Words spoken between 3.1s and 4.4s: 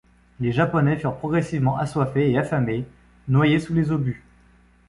noyés sous les obus.